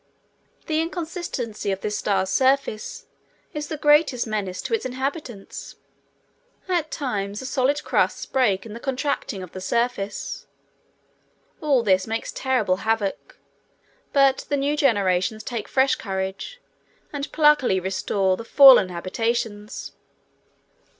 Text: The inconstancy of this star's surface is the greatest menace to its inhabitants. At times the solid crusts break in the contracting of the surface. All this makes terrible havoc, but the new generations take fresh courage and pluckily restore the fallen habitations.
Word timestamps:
The 0.65 0.81
inconstancy 0.81 1.71
of 1.71 1.81
this 1.81 1.99
star's 1.99 2.31
surface 2.31 3.05
is 3.53 3.67
the 3.67 3.77
greatest 3.77 4.25
menace 4.25 4.59
to 4.63 4.73
its 4.73 4.83
inhabitants. 4.83 5.75
At 6.67 6.89
times 6.89 7.39
the 7.39 7.45
solid 7.45 7.83
crusts 7.83 8.25
break 8.25 8.65
in 8.65 8.73
the 8.73 8.79
contracting 8.79 9.43
of 9.43 9.51
the 9.51 9.61
surface. 9.61 10.47
All 11.61 11.83
this 11.83 12.07
makes 12.07 12.31
terrible 12.31 12.77
havoc, 12.77 13.37
but 14.11 14.47
the 14.49 14.57
new 14.57 14.75
generations 14.75 15.43
take 15.43 15.67
fresh 15.67 15.93
courage 15.93 16.59
and 17.13 17.31
pluckily 17.31 17.79
restore 17.79 18.37
the 18.37 18.43
fallen 18.43 18.89
habitations. 18.89 19.91